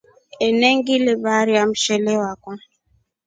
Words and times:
Enengivaria 0.45 1.63
mshele 1.67 2.13
wakwa. 2.21 2.55